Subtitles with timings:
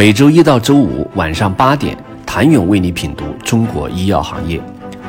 [0.00, 4.58] 每周一到周五晚上八点，谭勇为你品读中国医药行业，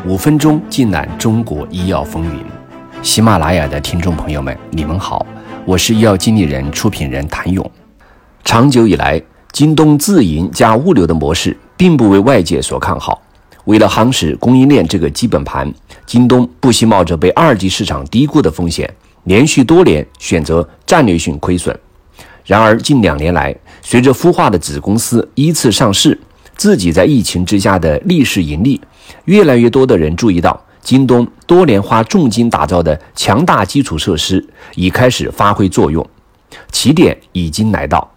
[0.06, 2.44] 五分钟尽览中国医药风云。
[3.02, 5.26] 喜马拉雅的听众朋友们，你们好，
[5.64, 7.72] 我是医药经理人、出品人谭勇。
[8.44, 9.22] 长久以来，
[9.54, 13.22] 京东自营加物流的模式并不为外界所看好。
[13.64, 15.74] 为了夯实供应链这个基本盘，
[16.06, 21.74] 京东不惜冒着被二级市场低估的风险，连续多年选择战略性亏损。
[22.44, 26.18] 然而，近两年来，随着孵化的子公司依次上市，
[26.56, 28.80] 自己在疫情之下的逆势盈利，
[29.26, 36.08] 越来越多的人注意到，京东多年花重金打造的强大基础设施已开始发挥作用，
[36.72, 38.10] 起点已经来到。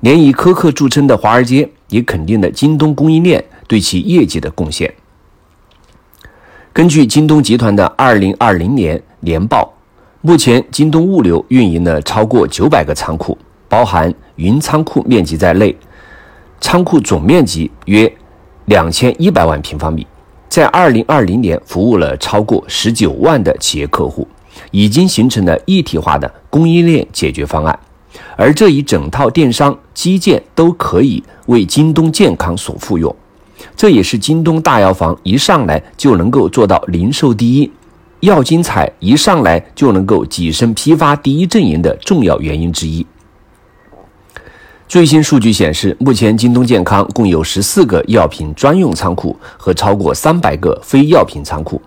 [0.00, 4.92] 连以苛刻著称的华尔街也肯定了京东供应链对其业绩的贡献。
[6.72, 9.72] 根据京东集团的二零二零年年报，
[10.20, 13.36] 目前京东物流运营了超过九百个仓库。
[13.76, 15.76] 包含云仓库面积在内，
[16.62, 18.10] 仓库总面积约
[18.64, 20.06] 两千一百万平方米，
[20.48, 24.26] 在二零二零年服务了超过十九万的企业客户，
[24.70, 27.78] 已经形成了一体化的供应链解决方案。
[28.34, 33.14] 而这一整套电商基建都可以为京东健康所复用，
[33.76, 37.70] 这也是京东大药房一上来就能够做到零售第一，
[38.20, 43.06] 药精彩一上来就能够跻身批发第一阵营的重要原因之一。
[44.88, 51.82] 最新数据显示，目前京东健康共有十四个药品专用仓库和超过三百个非药品仓库，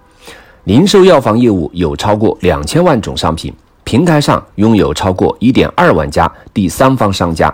[0.65, 3.53] 零售药房业务有超过两千万种商品，
[3.85, 7.53] 平台上拥有超过一点二万家第三方商家，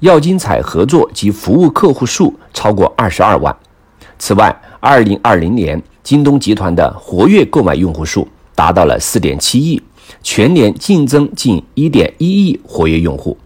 [0.00, 3.56] 药精彩合作及服务客户数超过二十二万。
[4.18, 9.80] 此外，二零二零年京东集团的活跃购买用户数达到了四点七亿，
[10.24, 13.38] 全年净增近一点一亿活跃用户。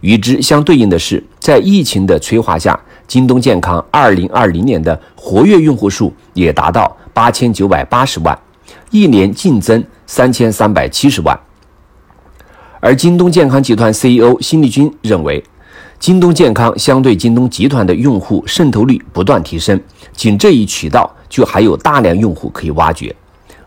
[0.00, 8.38] 与之相对应的是，在疫情的催化下，京东健康2020年的活跃用户数也达到8980万，
[8.90, 11.38] 一年净增3370万。
[12.80, 15.42] 而京东健康集团 CEO 辛立军认为，
[15.98, 19.80] 京东健康相对京东集团的用户渗透率不断提升，
[20.12, 23.14] 仅这一渠道就还有大量用户可以挖掘，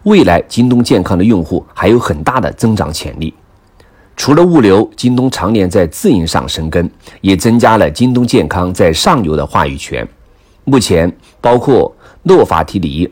[0.03, 3.33] 未来京东健康的用户还有很大的增长潜力。
[4.15, 6.87] 除了物流，京东常年在自营上深耕，
[7.21, 10.07] 也增加了京东健康在上游的话语权。
[10.63, 13.09] 目前，包括诺法提尼、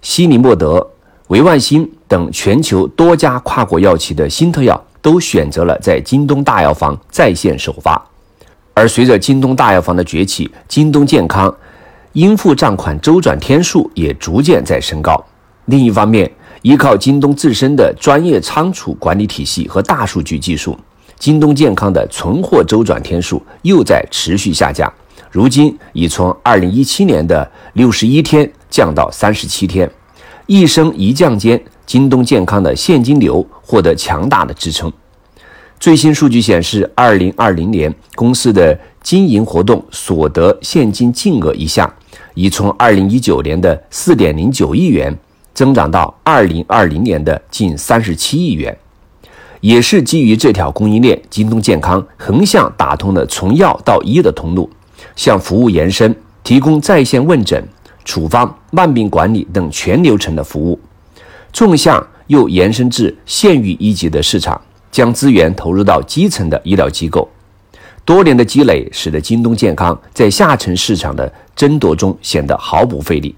[0.00, 0.86] 西尼莫德、
[1.26, 8.02] 维万新等全球多家跨国药企的新特药都选择了在京东大药房在线首发。
[8.72, 11.54] 而随着京东大药房的崛起，京东健康
[12.12, 15.22] 应付账款周转天数也逐渐在升高。
[15.66, 16.30] 另一方面，
[16.62, 20.76] 依靠京东自身的专业仓储管理体系和大数据技术，
[21.18, 24.92] 京东健康的存货周转天数又在持续下降，
[25.30, 29.90] 如今已从2017年的61天降到37天，
[30.46, 34.92] 一升一降间，京东健康的现金流获得强大的支撑。
[35.78, 41.88] 最新数据显示，2020年公司的经营活动所得现金净额一项，
[42.34, 45.16] 已从2019年的4.09亿元。
[45.58, 48.78] 增长到二零二零年的近三十七亿元，
[49.60, 54.70] 也是基于这条供应链，京东健康横向打通了从药到医的通路，
[55.16, 56.14] 向服务延伸，
[56.44, 57.60] 提供在线问诊、
[58.04, 60.78] 处方、慢病管理等全流程的服务；
[61.52, 64.60] 纵向又延伸至县域一级的市场，
[64.92, 67.28] 将资源投入到基层的医疗机构。
[68.04, 73.34] 多年的积累，使得京东健康在下沉市场的争夺中显得毫不费力。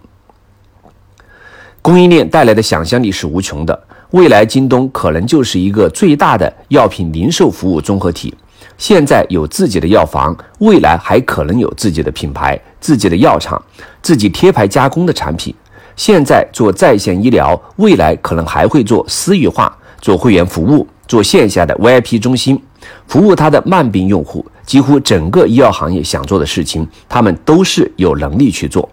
[1.82, 3.78] 供应链带来的想象力是无穷的，
[4.10, 8.34] 未来京东可能就是一个最大的药品零售服务综合体。
[8.76, 13.60] 现在有自己的药房，未来还可能有自己的品牌、自己的药厂、
[14.02, 15.54] 自己贴牌加工的产品。
[15.96, 22.60] 现在做在线医疗，未来可能还会做私域化、做会员服务、做线下的 VIP 中心，
[23.06, 24.44] 服务他的慢病用户。
[24.66, 28.88] 几乎整个医药行业想做的事情，他们都是有能力去做。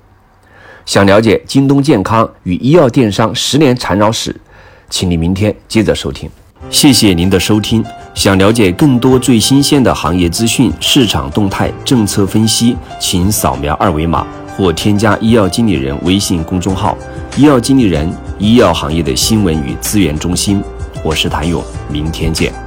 [0.88, 4.34] 想了解京东健康与医药电商十年缠绕史，
[4.89, 6.30] 请你明天接着收听。
[6.69, 7.84] 谢谢您的收听。
[8.16, 14.25] 想了解更多最新鲜的行业资讯、市场动态、政策分析，请扫描二维码
[14.56, 16.98] 或添加医药经理人微信公众号
[17.36, 18.10] “医药经理人”——
[18.40, 20.63] 医药行业的新闻与资源中心。
[21.04, 21.62] 我是谭勇，
[21.92, 22.67] 明天见。